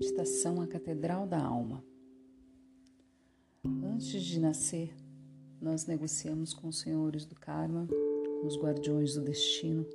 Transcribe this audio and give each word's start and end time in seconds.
Meditação 0.00 0.62
à 0.62 0.66
Catedral 0.66 1.26
da 1.26 1.38
Alma. 1.38 1.84
Antes 3.84 4.22
de 4.22 4.40
nascer, 4.40 4.96
nós 5.60 5.84
negociamos 5.84 6.54
com 6.54 6.68
os 6.68 6.80
senhores 6.80 7.26
do 7.26 7.34
karma, 7.34 7.86
com 7.86 8.46
os 8.46 8.56
guardiões 8.56 9.12
do 9.12 9.20
destino, 9.20 9.86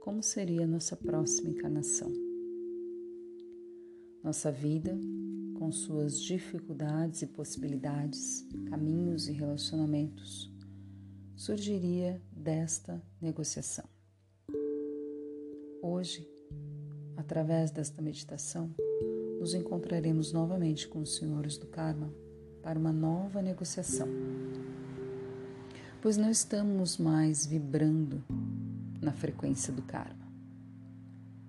como 0.00 0.20
seria 0.20 0.66
nossa 0.66 0.96
próxima 0.96 1.48
encarnação. 1.48 2.12
Nossa 4.20 4.50
vida, 4.50 4.98
com 5.56 5.70
suas 5.70 6.20
dificuldades 6.20 7.22
e 7.22 7.28
possibilidades, 7.28 8.44
caminhos 8.68 9.28
e 9.28 9.32
relacionamentos, 9.32 10.52
surgiria 11.36 12.20
desta 12.32 13.00
negociação. 13.22 13.88
Hoje, 15.80 16.28
através 17.16 17.70
desta 17.70 18.02
meditação, 18.02 18.74
nos 19.40 19.54
encontraremos 19.54 20.34
novamente 20.34 20.86
com 20.86 20.98
os 21.00 21.16
senhores 21.16 21.56
do 21.56 21.66
karma 21.66 22.12
para 22.62 22.78
uma 22.78 22.92
nova 22.92 23.40
negociação. 23.40 24.06
Pois 26.02 26.18
não 26.18 26.30
estamos 26.30 26.98
mais 26.98 27.46
vibrando 27.46 28.22
na 29.00 29.12
frequência 29.12 29.72
do 29.72 29.80
karma. 29.80 30.30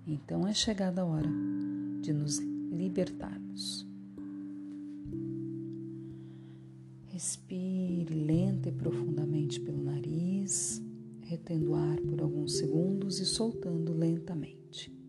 Então 0.06 0.48
é 0.48 0.54
chegada 0.54 1.02
a 1.02 1.04
hora 1.04 1.28
de 2.00 2.14
nos 2.14 2.38
libertarmos. 2.38 3.86
Respire 7.08 8.14
lenta 8.14 8.70
e 8.70 8.72
profundamente 8.72 9.60
pelo 9.60 9.84
nariz, 9.84 10.82
retendo 11.20 11.74
ar 11.74 12.00
por 12.00 12.22
alguns 12.22 12.56
segundos 12.56 13.20
e 13.20 13.26
soltando 13.26 13.92
lentamente. 13.92 15.01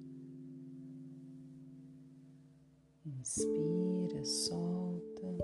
Inspira, 3.23 4.25
solta. 4.25 5.37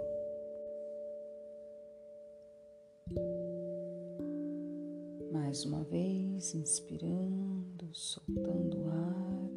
Mais 5.32 5.64
uma 5.64 5.86
vez, 5.86 6.54
inspirando, 6.54 7.88
soltando 7.94 8.82
o 8.82 8.90
ar, 8.90 9.50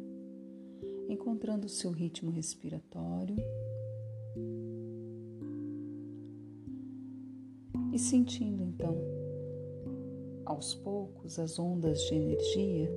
encontrando 1.09 1.65
o 1.65 1.69
seu 1.69 1.91
ritmo 1.91 2.31
respiratório 2.31 3.35
e 7.91 7.99
sentindo 7.99 8.63
então, 8.63 8.95
aos 10.45 10.73
poucos, 10.75 11.37
as 11.37 11.59
ondas 11.59 11.99
de 12.03 12.15
energia 12.15 12.89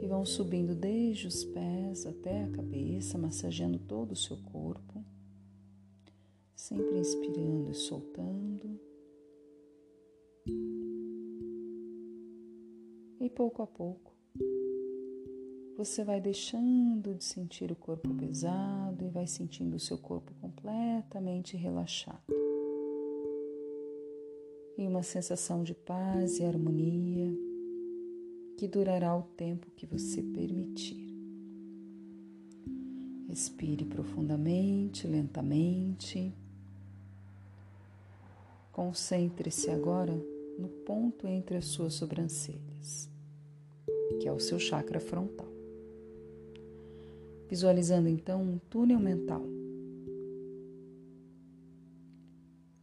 que 0.00 0.06
vão 0.06 0.24
subindo 0.24 0.74
desde 0.74 1.26
os 1.26 1.44
pés 1.44 2.06
até 2.06 2.44
a 2.44 2.50
cabeça, 2.50 3.18
massageando 3.18 3.78
todo 3.78 4.12
o 4.12 4.16
seu 4.16 4.38
corpo, 4.38 5.04
sempre 6.56 6.98
inspirando 6.98 7.70
e 7.70 7.74
soltando. 7.74 8.80
E 13.20 13.28
pouco 13.28 13.60
a 13.60 13.66
pouco, 13.66 14.10
você 15.76 16.02
vai 16.02 16.18
deixando 16.18 17.14
de 17.14 17.22
sentir 17.22 17.70
o 17.70 17.76
corpo 17.76 18.08
pesado 18.14 19.04
e 19.04 19.10
vai 19.10 19.26
sentindo 19.26 19.76
o 19.76 19.80
seu 19.80 19.98
corpo 19.98 20.32
completamente 20.40 21.58
relaxado. 21.58 22.34
E 24.78 24.86
uma 24.86 25.02
sensação 25.02 25.62
de 25.62 25.74
paz 25.74 26.38
e 26.38 26.44
harmonia 26.44 27.49
que 28.60 28.68
durará 28.68 29.16
o 29.16 29.22
tempo 29.22 29.70
que 29.74 29.86
você 29.86 30.22
permitir. 30.22 31.16
Respire 33.26 33.86
profundamente, 33.86 35.06
lentamente. 35.06 36.30
Concentre-se 38.70 39.70
agora 39.70 40.12
no 40.58 40.68
ponto 40.84 41.26
entre 41.26 41.56
as 41.56 41.64
suas 41.68 41.94
sobrancelhas, 41.94 43.08
que 44.20 44.28
é 44.28 44.32
o 44.32 44.38
seu 44.38 44.58
chakra 44.58 45.00
frontal. 45.00 45.48
Visualizando 47.48 48.10
então 48.10 48.42
um 48.42 48.58
túnel 48.58 49.00
mental. 49.00 49.42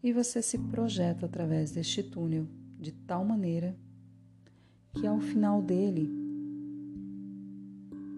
E 0.02 0.12
você 0.12 0.42
se 0.42 0.58
projeta 0.58 1.28
através 1.28 1.70
deste 1.70 2.02
túnel 2.02 2.48
de 2.80 2.92
tal 2.92 3.24
maneira 3.24 3.78
que 5.00 5.06
ao 5.06 5.20
final 5.20 5.62
dele 5.62 6.12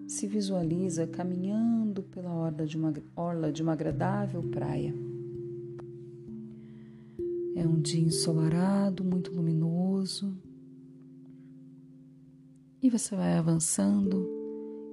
se 0.08 0.26
visualiza 0.26 1.06
caminhando 1.06 2.02
pela 2.02 2.32
orla 2.32 2.66
de 2.66 2.76
uma, 2.76 2.92
orla 3.14 3.52
de 3.52 3.62
uma 3.62 3.74
agradável 3.74 4.42
praia. 4.50 4.94
É 7.54 7.66
um 7.66 7.78
dia 7.78 8.00
ensolarado, 8.00 9.04
muito 9.04 9.30
luminoso. 9.30 10.34
E 12.82 12.88
você 12.88 13.14
vai 13.14 13.34
avançando 13.34 14.26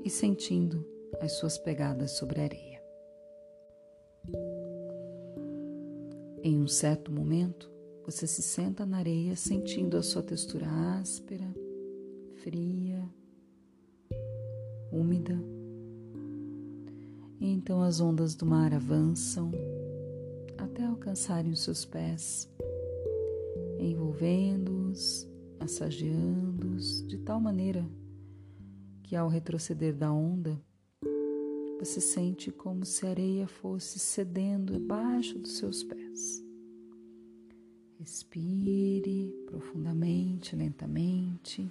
e 0.03 0.09
sentindo 0.09 0.85
as 1.21 1.31
suas 1.33 1.57
pegadas 1.57 2.11
sobre 2.11 2.41
a 2.41 2.43
areia. 2.43 2.83
Em 6.43 6.61
um 6.61 6.67
certo 6.67 7.11
momento, 7.13 7.71
você 8.05 8.27
se 8.27 8.41
senta 8.41 8.85
na 8.85 8.97
areia 8.97 9.37
sentindo 9.37 9.95
a 9.95 10.03
sua 10.03 10.21
textura 10.21 10.67
áspera 10.99 11.47
fria, 12.47 13.03
úmida. 14.89 15.37
E 17.41 17.51
então 17.51 17.81
as 17.81 17.99
ondas 17.99 18.35
do 18.35 18.45
mar 18.45 18.73
avançam 18.73 19.51
até 20.57 20.85
alcançarem 20.85 21.51
os 21.51 21.61
seus 21.61 21.83
pés, 21.83 22.49
envolvendo-os, 23.77 25.27
massageando-os 25.59 27.05
de 27.05 27.17
tal 27.17 27.41
maneira 27.41 27.85
que 29.03 29.13
ao 29.13 29.27
retroceder 29.27 29.93
da 29.93 30.13
onda, 30.13 30.57
você 31.79 31.99
sente 31.99 32.49
como 32.49 32.85
se 32.85 33.05
a 33.05 33.09
areia 33.09 33.47
fosse 33.47 33.99
cedendo 33.99 34.73
abaixo 34.73 35.37
dos 35.37 35.57
seus 35.57 35.83
pés. 35.83 36.41
Respire 37.99 39.33
profundamente, 39.47 40.55
lentamente. 40.55 41.69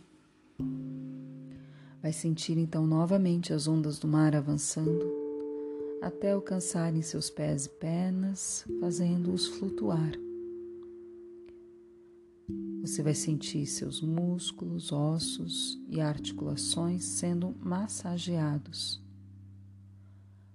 Vai 2.03 2.13
sentir 2.13 2.57
então 2.59 2.87
novamente 2.87 3.53
as 3.53 3.67
ondas 3.67 3.99
do 3.99 4.07
mar 4.07 4.35
avançando 4.37 5.27
até 6.01 6.33
alcançarem 6.33 7.03
seus 7.03 7.31
pés 7.31 7.67
e 7.67 7.71
pernas, 7.71 8.65
fazendo-os 8.81 9.47
flutuar. 9.47 10.13
Você 12.81 13.03
vai 13.03 13.15
sentir 13.15 13.67
seus 13.67 14.01
músculos, 14.01 14.93
ossos 14.93 15.81
e 15.89 16.01
articulações 16.01 17.05
sendo 17.05 17.57
massageados. 17.59 19.03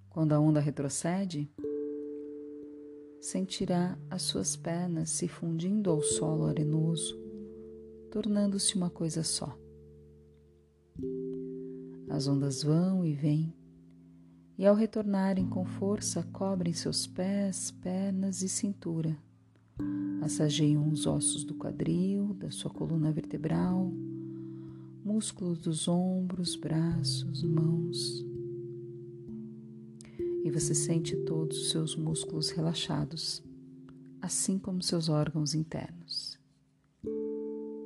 Quando 0.10 0.32
a 0.32 0.40
onda 0.40 0.62
retrocede, 0.62 1.52
sentirá 3.20 3.98
as 4.10 4.22
suas 4.22 4.56
pernas 4.56 5.10
se 5.10 5.28
fundindo 5.28 5.90
ao 5.90 6.02
solo 6.02 6.46
arenoso, 6.46 7.20
tornando-se 8.10 8.76
uma 8.76 8.90
coisa 8.90 9.24
só. 9.24 9.61
As 12.12 12.28
ondas 12.28 12.62
vão 12.62 13.06
e 13.06 13.14
vêm, 13.14 13.54
e 14.58 14.66
ao 14.66 14.76
retornarem 14.76 15.48
com 15.48 15.64
força, 15.64 16.22
cobrem 16.34 16.74
seus 16.74 17.08
pés, 17.08 17.72
pernas 17.72 18.42
e 18.42 18.50
cintura. 18.50 19.18
Massageiam 20.20 20.90
os 20.90 21.08
ossos 21.08 21.46
do 21.46 21.56
quadril, 21.56 22.34
da 22.34 22.52
sua 22.52 22.70
coluna 22.70 23.14
vertebral, 23.14 23.94
músculos 25.06 25.58
dos 25.60 25.88
ombros, 25.88 26.58
braços, 26.58 27.44
mãos. 27.44 28.26
E 30.44 30.52
você 30.52 30.76
sente 30.76 31.16
todos 31.16 31.58
os 31.58 31.70
seus 31.72 31.96
músculos 31.96 32.50
relaxados, 32.50 33.42
assim 34.22 34.60
como 34.60 34.84
seus 34.84 35.08
órgãos 35.08 35.56
internos. 35.56 36.38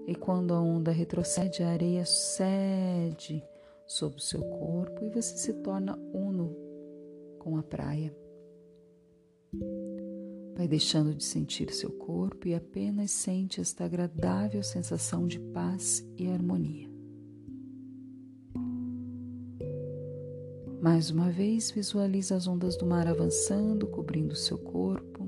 E 0.07 0.15
quando 0.15 0.51
a 0.51 0.59
onda 0.59 0.91
retrocede, 0.91 1.61
a 1.61 1.69
areia 1.69 2.05
cede 2.05 3.43
sobre 3.87 4.17
o 4.17 4.21
seu 4.21 4.41
corpo 4.41 5.03
e 5.03 5.09
você 5.09 5.37
se 5.37 5.53
torna 5.61 5.97
uno 6.13 6.55
com 7.39 7.57
a 7.57 7.63
praia. 7.63 8.15
Vai 10.55 10.67
deixando 10.67 11.13
de 11.13 11.23
sentir 11.23 11.71
seu 11.71 11.91
corpo 11.91 12.47
e 12.47 12.55
apenas 12.55 13.11
sente 13.11 13.59
esta 13.59 13.85
agradável 13.85 14.63
sensação 14.63 15.27
de 15.27 15.39
paz 15.39 16.05
e 16.17 16.27
harmonia. 16.27 16.89
Mais 20.81 21.09
uma 21.09 21.31
vez, 21.31 21.71
visualiza 21.71 22.35
as 22.35 22.47
ondas 22.47 22.77
do 22.77 22.85
mar 22.85 23.07
avançando, 23.07 23.87
cobrindo 23.87 24.35
seu 24.35 24.57
corpo, 24.57 25.27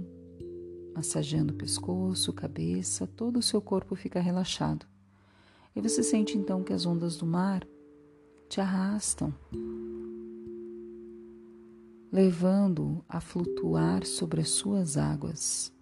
massageando 0.93 1.53
o 1.53 1.57
pescoço, 1.57 2.31
cabeça, 2.31 3.07
todo 3.07 3.37
o 3.37 3.41
seu 3.41 3.59
corpo 3.59 3.95
fica 3.95 4.19
relaxado. 4.19 4.85
E 5.75 5.81
você 5.81 6.03
sente 6.03 6.37
então 6.37 6.63
que 6.63 6.73
as 6.73 6.85
ondas 6.85 7.17
do 7.17 7.25
mar 7.25 7.67
te 8.47 8.61
arrastam 8.61 9.33
levando-o 12.11 13.03
a 13.07 13.19
flutuar 13.19 14.05
sobre 14.05 14.41
as 14.41 14.49
suas 14.49 14.97
águas. 14.97 15.73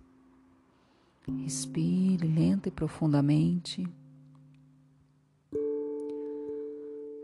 Respire 1.28 2.28
lenta 2.28 2.70
e 2.70 2.72
profundamente. 2.72 3.88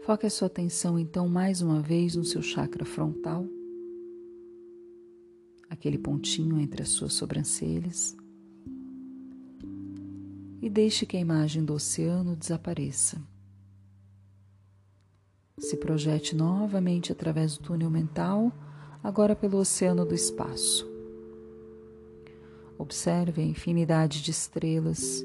Foque 0.04 0.26
a 0.26 0.30
sua 0.30 0.48
atenção 0.48 0.98
então 0.98 1.28
mais 1.28 1.62
uma 1.62 1.82
vez 1.82 2.16
no 2.16 2.24
seu 2.24 2.42
chakra 2.42 2.84
frontal, 2.84 3.46
aquele 5.70 5.98
pontinho 5.98 6.60
entre 6.60 6.82
as 6.82 6.90
suas 6.90 7.14
sobrancelhas, 7.14 8.18
e 10.60 10.70
deixe 10.70 11.06
que 11.06 11.18
a 11.18 11.20
imagem 11.20 11.64
do 11.64 11.74
oceano 11.74 12.36
desapareça. 12.36 13.22
Se 15.62 15.78
projete 15.78 16.36
novamente 16.36 17.12
através 17.12 17.56
do 17.56 17.63
túnel 17.63 17.92
mental, 17.92 18.52
agora 19.04 19.36
pelo 19.36 19.60
oceano 19.60 20.04
do 20.04 20.16
espaço. 20.16 20.90
Observe 22.80 23.44
a 23.44 23.46
infinidade 23.46 24.24
de 24.24 24.31
estrelas 24.31 25.24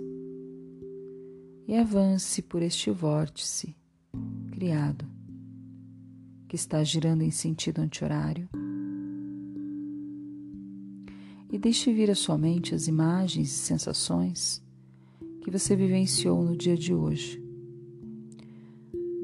e 1.67 1.75
avance 1.75 2.43
por 2.43 2.61
este 2.61 2.91
vórtice 2.91 3.75
criado, 4.51 5.07
que 6.47 6.55
está 6.55 6.85
girando 6.85 7.23
em 7.23 7.31
sentido 7.31 7.81
anti-horário. 7.81 8.47
E 11.51 11.59
deixe 11.59 11.91
vir 11.95 12.11
à 12.11 12.15
sua 12.15 12.37
mente 12.37 12.75
as 12.75 12.87
imagens 12.87 13.49
e 13.49 13.57
sensações 13.57 14.63
que 15.41 15.51
você 15.51 15.75
vivenciou 15.75 16.43
no 16.45 16.55
dia 16.55 16.77
de 16.77 16.93
hoje, 16.93 17.43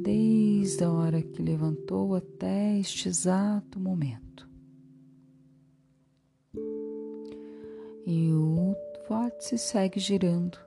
desde 0.02 0.84
a 0.84 0.90
hora 0.90 1.22
que 1.22 1.40
levantou 1.40 2.14
até 2.14 2.78
este 2.78 3.08
exato 3.08 3.78
momento. 3.78 4.50
E 8.04 8.32
o 8.32 8.75
vórtice 9.08 9.56
segue 9.56 10.00
girando. 10.00 10.58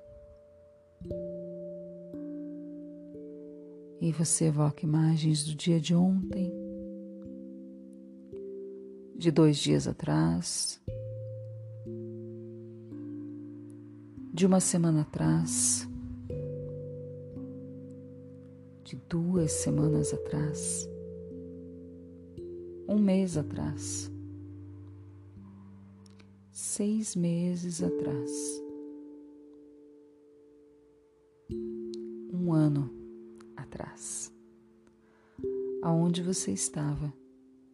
E 3.99 4.11
você 4.11 4.45
evoca 4.45 4.85
imagens 4.85 5.43
do 5.43 5.55
dia 5.55 5.79
de 5.79 5.93
ontem, 5.93 6.53
de 9.17 9.31
dois 9.31 9.57
dias 9.57 9.87
atrás, 9.87 10.81
de 14.33 14.45
uma 14.45 14.59
semana 14.59 15.01
atrás, 15.01 15.87
de 18.85 18.95
duas 19.09 19.51
semanas 19.51 20.13
atrás, 20.13 20.87
um 22.87 22.97
mês 22.97 23.35
atrás 23.35 24.09
seis 26.75 27.15
meses 27.15 27.81
atrás. 27.81 28.61
Um 32.33 32.51
ano 32.53 32.89
atrás. 33.55 34.29
Aonde 35.81 36.21
você 36.21 36.51
estava 36.51 37.13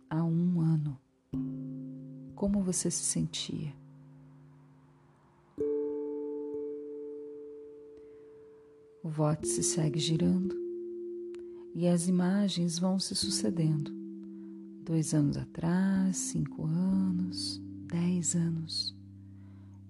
há 0.07 0.23
um 0.23 0.61
ano? 0.61 0.99
Como 2.35 2.61
você 2.63 2.91
se 2.91 3.03
sentia? 3.03 3.73
O 9.03 9.09
vórtice 9.09 9.63
segue 9.63 9.99
girando 9.99 10.60
e 11.73 11.87
as 11.87 12.07
imagens 12.07 12.77
vão 12.77 12.99
se 12.99 13.15
sucedendo. 13.15 13.91
Dois 14.83 15.13
anos 15.13 15.37
atrás, 15.37 16.17
cinco 16.17 16.65
anos, 16.65 17.61
dez 17.85 18.35
anos, 18.35 18.95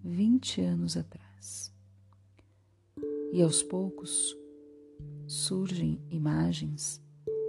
vinte 0.04 0.62
anos 0.62 0.96
atrás. 0.98 1.74
E 3.32 3.42
aos 3.42 3.64
poucos 3.64 4.36
surgem 5.28 6.00
imagens 6.10 7.02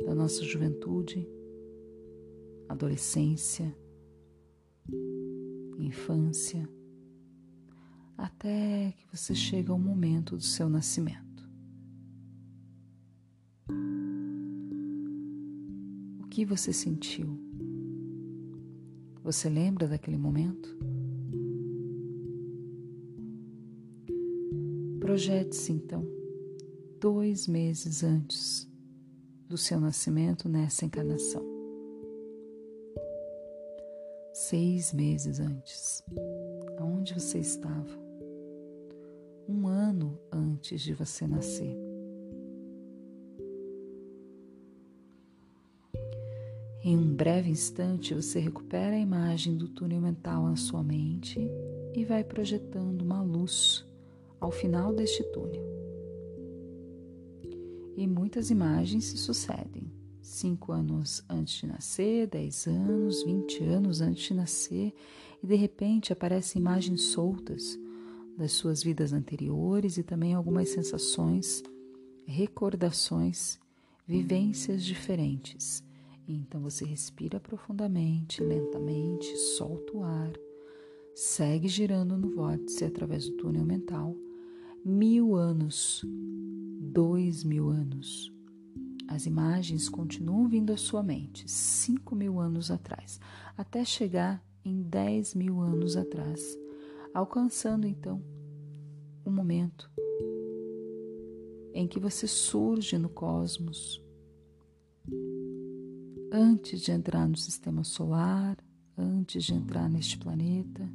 da 0.05 0.15
nossa 0.15 0.43
juventude, 0.45 1.29
adolescência, 2.69 3.77
infância, 5.79 6.69
até 8.17 8.93
que 8.93 9.17
você 9.17 9.35
chega 9.35 9.73
ao 9.73 9.79
momento 9.79 10.37
do 10.37 10.43
seu 10.43 10.69
nascimento. 10.69 11.32
Que 16.33 16.47
você 16.47 16.73
sentiu? 16.73 17.39
Você 19.23 19.51
lembra 19.51 19.87
daquele 19.87 20.17
momento? 20.17 20.75
Projete-se 24.99 25.73
então 25.73 26.03
dois 26.99 27.47
meses 27.47 28.03
antes 28.03 28.67
do 29.47 29.59
seu 29.59 29.79
nascimento 29.79 30.49
nessa 30.49 30.87
encarnação. 30.87 31.45
Seis 34.33 34.91
meses 34.95 35.39
antes, 35.39 36.03
aonde 36.79 37.13
você 37.13 37.41
estava? 37.41 38.01
Um 39.47 39.67
ano 39.69 40.19
antes 40.33 40.81
de 40.81 40.95
você 40.95 41.27
nascer. 41.27 41.82
Em 46.85 46.99
um 46.99 47.15
breve 47.15 47.49
instante, 47.49 48.13
você 48.13 48.41
recupera 48.41 48.97
a 48.97 48.99
imagem 48.99 49.57
do 49.57 49.69
túnel 49.69 50.01
mental 50.01 50.47
na 50.47 50.57
sua 50.57 50.83
mente 50.83 51.39
e 51.95 52.05
vai 52.05 52.25
projetando 52.25 53.03
uma 53.03 53.23
luz 53.23 53.87
ao 54.41 54.51
final 54.51 54.93
deste 54.93 55.23
túnel. 55.31 55.65
E 57.97 58.05
muitas 58.05 58.51
imagens 58.51 59.05
se 59.05 59.17
sucedem. 59.17 59.93
Cinco 60.21 60.73
anos 60.73 61.23
antes 61.29 61.61
de 61.61 61.69
nascer, 61.69 62.27
dez 62.27 62.67
anos, 62.67 63.23
vinte 63.23 63.63
anos 63.63 64.01
antes 64.01 64.25
de 64.25 64.35
nascer, 64.35 64.93
e 65.41 65.47
de 65.47 65.55
repente 65.55 66.13
aparecem 66.13 66.61
imagens 66.61 67.03
soltas 67.03 67.79
das 68.37 68.51
suas 68.51 68.83
vidas 68.83 69.13
anteriores 69.13 69.99
e 69.99 70.03
também 70.03 70.35
algumas 70.35 70.71
sensações, 70.71 71.63
recordações, 72.27 73.61
vivências 74.05 74.83
diferentes 74.83 75.85
então 76.27 76.61
você 76.61 76.85
respira 76.85 77.41
profundamente, 77.41 78.43
lentamente, 78.43 79.37
solta 79.37 79.97
o 79.97 80.05
ar, 80.05 80.33
segue 81.15 81.69
girando 81.69 82.17
no 82.17 82.31
vórtice 82.31 82.85
através 82.85 83.29
do 83.29 83.37
túnel 83.37 83.65
mental. 83.65 84.17
Mil 84.85 85.37
anos, 85.37 86.05
dois 86.81 87.45
mil 87.45 87.69
anos. 87.69 88.33
As 89.09 89.27
imagens 89.27 89.89
continuam 89.89 90.49
vindo 90.49 90.73
à 90.73 90.77
sua 90.77 91.03
mente, 91.03 91.51
cinco 91.51 92.15
mil 92.15 92.41
anos 92.41 92.71
atrás, 92.71 93.21
até 93.57 93.85
chegar 93.85 94.43
em 94.65 94.83
dez 94.83 95.35
mil 95.35 95.61
anos 95.61 95.97
atrás, 95.97 96.57
alcançando 97.13 97.87
então 97.87 98.23
o 99.25 99.31
momento 99.31 99.91
em 101.75 101.87
que 101.87 101.99
você 101.99 102.27
surge 102.27 102.99
no 102.99 103.09
cosmos 103.09 104.03
antes 106.33 106.81
de 106.81 106.91
entrar 106.91 107.29
no 107.29 107.37
sistema 107.37 107.85
solar, 107.85 108.57
antes 108.97 109.45
de 109.45 109.53
entrar 109.53 109.89
neste 109.91 110.17
planeta. 110.17 110.89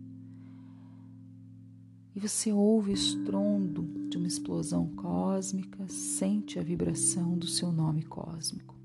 E 2.15 2.19
você 2.19 2.51
ouve 2.51 2.89
o 2.89 2.93
estrondo 2.93 4.09
de 4.09 4.17
uma 4.17 4.25
explosão 4.25 4.87
cósmica, 4.95 5.87
sente 5.87 6.57
a 6.57 6.63
vibração 6.63 7.37
do 7.37 7.45
seu 7.45 7.71
nome 7.71 8.01
cósmico. 8.01 8.75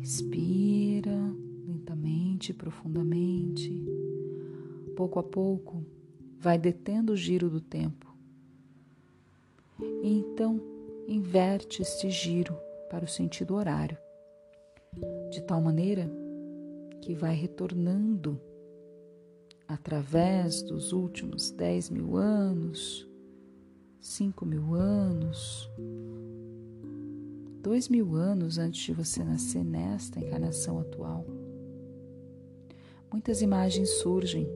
Respira 0.00 1.16
lentamente, 1.64 2.52
profundamente. 2.52 3.70
Pouco 4.96 5.20
a 5.20 5.22
pouco, 5.22 5.86
vai 6.40 6.58
detendo 6.58 7.12
o 7.12 7.16
giro 7.16 7.48
do 7.48 7.60
tempo. 7.60 8.12
E 10.02 10.10
então 10.10 10.60
inverte 11.06 11.82
este 11.82 12.10
giro 12.10 12.56
para 12.90 13.04
o 13.04 13.08
sentido 13.08 13.54
horário 13.54 13.96
de 15.30 15.42
tal 15.42 15.60
maneira 15.60 16.10
que 17.02 17.14
vai 17.14 17.34
retornando 17.34 18.40
através 19.66 20.62
dos 20.62 20.92
últimos 20.92 21.50
10 21.50 21.90
mil 21.90 22.16
anos, 22.16 23.06
5 24.00 24.46
mil 24.46 24.74
anos, 24.74 25.70
2 27.62 27.88
mil 27.88 28.14
anos 28.14 28.56
antes 28.56 28.82
de 28.82 28.92
você 28.92 29.22
nascer 29.22 29.62
nesta 29.62 30.18
encarnação 30.18 30.80
atual. 30.80 31.26
Muitas 33.12 33.42
imagens 33.42 33.90
surgem 34.00 34.48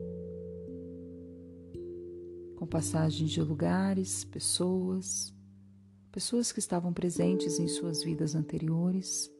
com 2.55 2.65
passagens 2.65 3.29
de 3.29 3.41
lugares, 3.41 4.23
pessoas, 4.23 5.33
pessoas 6.11 6.51
que 6.51 6.59
estavam 6.59 6.93
presentes 6.93 7.59
em 7.59 7.67
suas 7.67 8.03
vidas 8.03 8.35
anteriores 8.35 9.31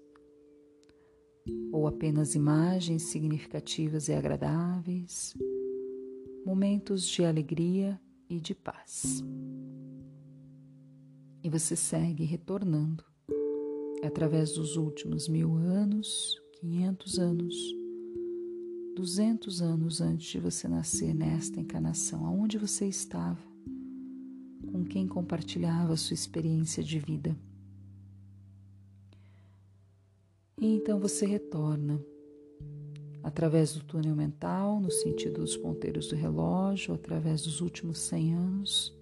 ou 1.72 1.88
apenas 1.88 2.36
imagens 2.36 3.04
significativas 3.04 4.08
e 4.08 4.14
agradáveis, 4.14 5.36
momentos 6.46 7.08
de 7.08 7.24
alegria 7.24 8.00
e 8.30 8.40
de 8.40 8.54
paz. 8.54 9.24
E 11.44 11.50
você 11.50 11.76
segue 11.76 12.24
retornando 12.24 13.04
através 14.04 14.54
dos 14.54 14.76
últimos 14.76 15.28
mil 15.28 15.56
anos, 15.56 16.42
quinhentos 16.60 17.20
anos, 17.20 17.56
duzentos 18.96 19.62
anos 19.62 20.02
antes 20.02 20.28
de 20.28 20.40
você 20.40 20.68
nascer 20.68 21.14
nesta 21.14 21.60
encarnação, 21.60 22.26
aonde 22.26 22.58
você 22.58 22.86
estava, 22.88 23.42
com 24.72 24.84
quem 24.84 25.08
compartilhava 25.08 25.94
a 25.94 25.98
sua 25.98 26.14
experiência 26.14 26.84
de 26.84 27.00
vida. 27.00 27.36
E 30.58 30.68
então 30.68 31.00
você 31.00 31.26
retorna 31.26 32.00
através 33.24 33.74
do 33.74 33.84
túnel 33.84 34.16
mental, 34.16 34.80
no 34.80 34.92
sentido 34.92 35.42
dos 35.42 35.56
ponteiros 35.56 36.08
do 36.10 36.16
relógio, 36.16 36.94
através 36.94 37.44
dos 37.44 37.62
últimos 37.62 38.00
100 38.00 38.34
anos, 38.34 39.00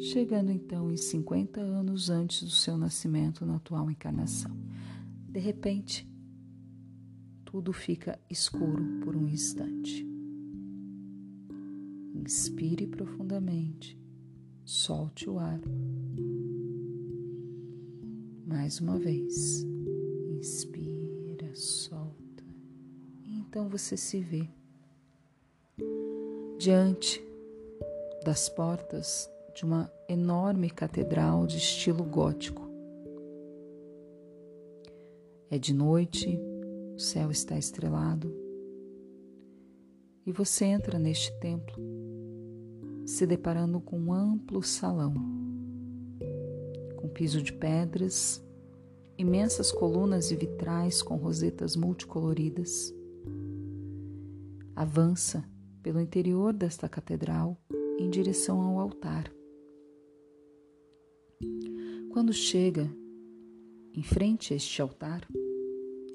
chegando 0.00 0.50
então 0.50 0.90
em 0.90 0.96
50 0.96 1.60
anos 1.60 2.10
antes 2.10 2.42
do 2.42 2.50
seu 2.50 2.76
nascimento 2.76 3.46
na 3.46 3.56
atual 3.56 3.88
encarnação. 3.90 4.50
De 5.28 5.38
repente, 5.38 6.08
tudo 7.44 7.72
fica 7.72 8.18
escuro 8.28 8.84
por 9.04 9.14
um 9.14 9.28
instante. 9.28 10.06
Inspire 12.14 12.86
profundamente, 12.86 13.98
solte 14.64 15.30
o 15.30 15.38
ar. 15.38 15.60
Mais 18.46 18.80
uma 18.80 18.98
vez. 18.98 19.64
Inspira, 20.38 21.52
solta. 21.56 22.44
Então 23.26 23.68
você 23.68 23.96
se 23.96 24.20
vê 24.20 24.48
diante 26.56 27.20
das 28.24 28.48
portas 28.48 29.28
de 29.52 29.64
uma 29.64 29.92
enorme 30.08 30.70
catedral 30.70 31.44
de 31.44 31.56
estilo 31.56 32.04
gótico. 32.04 32.70
É 35.50 35.58
de 35.58 35.74
noite, 35.74 36.38
o 36.94 37.00
céu 37.00 37.32
está 37.32 37.58
estrelado 37.58 38.32
e 40.24 40.30
você 40.30 40.66
entra 40.66 41.00
neste 41.00 41.36
templo, 41.40 41.82
se 43.04 43.26
deparando 43.26 43.80
com 43.80 43.98
um 43.98 44.12
amplo 44.12 44.62
salão, 44.62 45.14
com 46.94 47.08
piso 47.08 47.42
de 47.42 47.52
pedras 47.52 48.40
imensas 49.18 49.72
colunas 49.72 50.30
e 50.30 50.36
vitrais 50.36 51.02
com 51.02 51.16
rosetas 51.16 51.74
multicoloridas. 51.74 52.94
Avança 54.76 55.44
pelo 55.82 56.00
interior 56.00 56.52
desta 56.52 56.88
catedral 56.88 57.60
em 57.98 58.08
direção 58.08 58.60
ao 58.60 58.78
altar. 58.78 59.28
Quando 62.12 62.32
chega 62.32 62.88
em 63.92 64.02
frente 64.04 64.52
a 64.52 64.56
este 64.56 64.80
altar, 64.80 65.26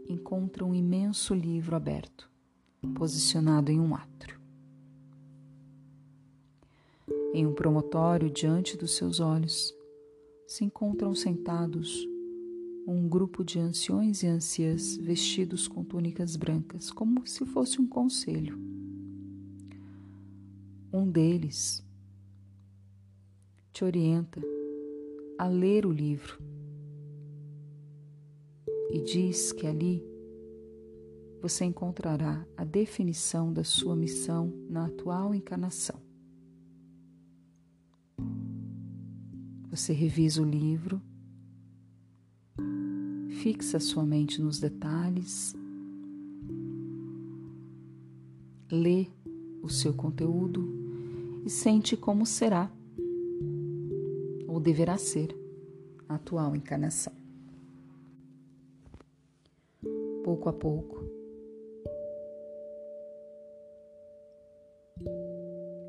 encontra 0.08 0.64
um 0.64 0.74
imenso 0.74 1.36
livro 1.36 1.76
aberto, 1.76 2.32
posicionado 2.96 3.70
em 3.70 3.82
um 3.82 3.94
átrio. 3.94 4.40
Em 7.34 7.46
um 7.46 7.54
promontório 7.54 8.30
diante 8.30 8.78
dos 8.78 8.96
seus 8.96 9.20
olhos, 9.20 9.76
se 10.48 10.64
encontram 10.64 11.14
sentados 11.14 12.08
um 12.86 13.08
grupo 13.08 13.44
de 13.44 13.60
anciões 13.60 14.24
e 14.24 14.28
anciãs 14.28 14.98
vestidos 14.98 15.68
com 15.68 15.84
túnicas 15.84 16.36
brancas, 16.36 16.92
como 16.92 17.26
se 17.26 17.46
fosse 17.46 17.80
um 17.80 17.88
conselho. 17.88 18.58
Um 20.92 21.10
deles 21.10 21.84
te 23.72 23.84
orienta 23.84 24.42
a 25.38 25.48
ler 25.48 25.86
o 25.86 25.92
livro 25.92 26.38
e 28.92 29.02
diz 29.02 29.52
que 29.52 29.66
ali 29.66 30.06
você 31.42 31.66
encontrará 31.66 32.46
a 32.56 32.64
definição 32.64 33.52
da 33.52 33.64
sua 33.64 33.96
missão 33.96 34.54
na 34.70 34.86
atual 34.86 35.34
encarnação. 35.34 36.00
Você 39.70 39.92
revisa 39.92 40.42
o 40.42 40.46
livro 40.46 41.02
Fixa 43.42 43.80
sua 43.80 44.06
mente 44.06 44.42
nos 44.42 44.60
detalhes, 44.60 45.54
lê 48.72 49.08
o 49.62 49.70
seu 49.70 49.94
conteúdo 49.94 50.64
e 51.46 51.50
sente 51.50 51.98
como 51.98 52.26
será 52.26 52.72
ou 54.48 54.60
deverá 54.60 54.98
ser 54.98 55.36
a 56.08 56.16
atual 56.16 56.56
encarnação. 56.56 57.14
Pouco 60.24 60.48
a 60.48 60.54
pouco, 60.54 61.04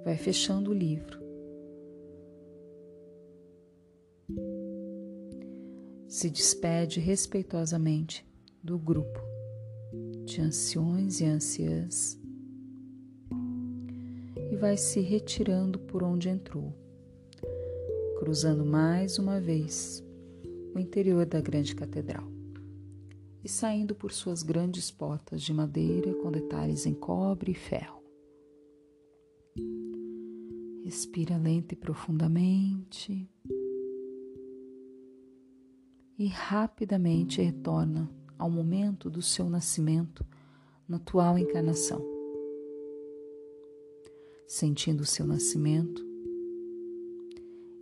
vai 0.04 0.16
fechando 0.16 0.70
o 0.70 0.74
livro 0.74 1.23
se 6.24 6.30
despede 6.30 7.00
respeitosamente 7.00 8.26
do 8.62 8.78
grupo 8.78 9.20
de 10.24 10.40
anciões 10.40 11.20
e 11.20 11.26
anciãs 11.26 12.18
e 14.50 14.56
vai 14.56 14.74
se 14.78 15.00
retirando 15.00 15.78
por 15.78 16.02
onde 16.02 16.30
entrou, 16.30 16.72
cruzando 18.18 18.64
mais 18.64 19.18
uma 19.18 19.38
vez 19.38 20.02
o 20.74 20.78
interior 20.78 21.26
da 21.26 21.42
grande 21.42 21.74
catedral 21.74 22.26
e 23.44 23.48
saindo 23.50 23.94
por 23.94 24.10
suas 24.10 24.42
grandes 24.42 24.90
portas 24.90 25.42
de 25.42 25.52
madeira 25.52 26.14
com 26.14 26.32
detalhes 26.32 26.86
em 26.86 26.94
cobre 26.94 27.52
e 27.52 27.54
ferro. 27.54 28.02
Respira 30.86 31.36
lenta 31.36 31.74
e 31.74 31.76
profundamente 31.76 33.28
e 36.18 36.26
rapidamente 36.26 37.42
retorna 37.42 38.10
ao 38.38 38.50
momento 38.50 39.10
do 39.10 39.20
seu 39.20 39.48
nascimento 39.48 40.24
na 40.88 40.96
atual 40.96 41.38
encarnação. 41.38 42.04
Sentindo 44.46 45.00
o 45.00 45.06
seu 45.06 45.26
nascimento, 45.26 46.04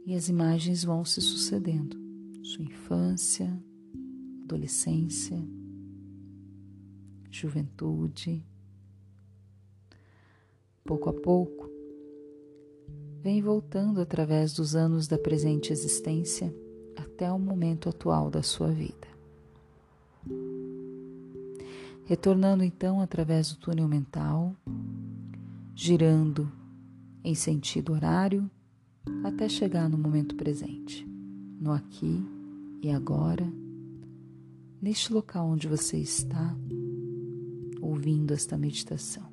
e 0.06 0.14
as 0.14 0.28
imagens 0.28 0.84
vão 0.84 1.04
se 1.04 1.20
sucedendo: 1.20 1.96
sua 2.42 2.64
infância, 2.64 3.62
adolescência, 4.44 5.38
juventude. 7.30 8.44
Pouco 10.84 11.10
a 11.10 11.12
pouco, 11.12 11.70
vem 13.20 13.40
voltando 13.40 14.00
através 14.00 14.52
dos 14.52 14.74
anos 14.74 15.06
da 15.06 15.16
presente 15.16 15.72
existência 15.72 16.52
até 16.96 17.30
o 17.30 17.38
momento 17.38 17.88
atual 17.88 18.30
da 18.30 18.42
sua 18.42 18.68
vida. 18.68 19.08
Retornando 22.04 22.62
então 22.62 23.00
através 23.00 23.52
do 23.52 23.58
túnel 23.58 23.88
mental, 23.88 24.54
girando 25.74 26.50
em 27.24 27.34
sentido 27.34 27.92
horário 27.92 28.50
até 29.24 29.48
chegar 29.48 29.88
no 29.88 29.96
momento 29.96 30.34
presente, 30.36 31.06
no 31.60 31.72
aqui 31.72 32.22
e 32.82 32.90
agora, 32.90 33.50
neste 34.80 35.12
local 35.12 35.46
onde 35.48 35.68
você 35.68 35.96
está 35.98 36.56
ouvindo 37.80 38.34
esta 38.34 38.58
meditação. 38.58 39.31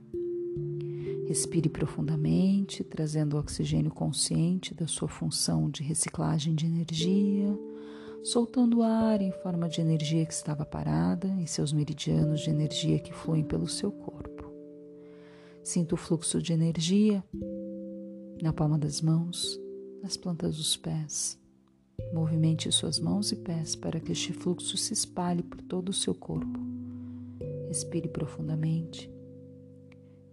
Respire 1.29 1.69
profundamente, 1.69 2.83
trazendo 2.83 3.35
o 3.35 3.39
oxigênio 3.39 3.91
consciente 3.91 4.73
da 4.73 4.87
sua 4.87 5.07
função 5.07 5.69
de 5.69 5.83
reciclagem 5.83 6.55
de 6.55 6.65
energia, 6.65 7.55
soltando 8.23 8.79
o 8.79 8.81
ar 8.81 9.21
em 9.21 9.31
forma 9.31 9.69
de 9.69 9.79
energia 9.79 10.25
que 10.25 10.33
estava 10.33 10.65
parada 10.65 11.27
em 11.27 11.45
seus 11.45 11.71
meridianos 11.71 12.41
de 12.41 12.49
energia 12.49 12.97
que 12.97 13.13
fluem 13.13 13.43
pelo 13.43 13.67
seu 13.67 13.91
corpo. 13.91 14.51
Sinta 15.63 15.93
o 15.93 15.97
fluxo 15.99 16.41
de 16.41 16.51
energia 16.51 17.23
na 18.41 18.51
palma 18.51 18.79
das 18.79 18.99
mãos, 18.99 19.61
nas 20.01 20.17
plantas 20.17 20.57
dos 20.57 20.75
pés. 20.77 21.39
Movimente 22.11 22.71
suas 22.71 22.99
mãos 22.99 23.31
e 23.31 23.35
pés 23.35 23.75
para 23.75 23.99
que 23.99 24.13
este 24.13 24.33
fluxo 24.33 24.75
se 24.77 24.93
espalhe 24.93 25.43
por 25.43 25.61
todo 25.61 25.89
o 25.89 25.93
seu 25.93 26.15
corpo. 26.15 26.59
Respire 27.67 28.07
profundamente 28.07 29.18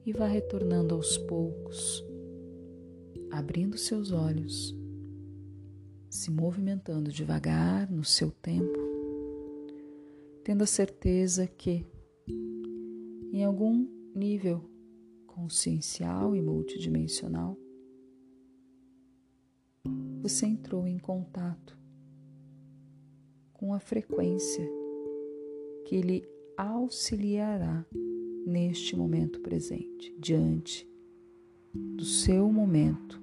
e 0.07 0.13
vá 0.13 0.29
retornando 0.29 0.95
aos 0.95 1.19
poucos, 1.19 2.07
abrindo 3.29 3.77
seus 3.77 4.13
olhos, 4.13 4.73
se 6.09 6.31
movimentando 6.31 7.11
devagar 7.11 7.91
no 7.91 8.05
seu 8.05 8.31
tempo, 8.31 8.79
tendo 10.45 10.63
a 10.63 10.67
certeza 10.67 11.49
que, 11.49 11.85
em 13.33 13.43
algum 13.45 13.89
nível 14.15 14.71
consciencial 15.27 16.37
e 16.37 16.41
multidimensional, 16.41 17.59
você 20.23 20.47
entrou 20.47 20.87
em 20.87 21.01
contato 21.01 21.77
com 23.53 23.75
a 23.75 23.81
frequência 23.81 24.65
que 25.85 26.01
lhe 26.01 26.25
auxiliará 26.57 27.85
neste 28.47 28.95
momento 28.95 29.41
presente, 29.41 30.15
diante 30.21 30.89
do 31.75 32.05
seu 32.05 32.51
momento 32.53 33.21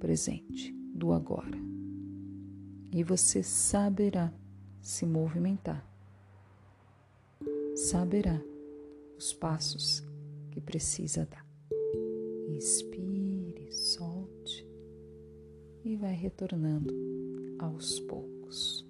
presente, 0.00 0.72
do 0.94 1.12
agora. 1.12 1.58
E 2.90 3.04
você 3.04 3.42
saberá 3.42 4.32
se 4.80 5.04
movimentar, 5.04 5.86
saberá 7.76 8.42
os 9.18 9.34
passos 9.34 10.02
que 10.50 10.62
precisa 10.62 11.26
dar. 11.26 11.46
Inspire, 12.48 13.70
solte 13.70 14.66
e 15.84 15.94
vai 15.94 16.14
retornando 16.14 16.94
aos 17.58 18.00
poucos. 18.00 18.87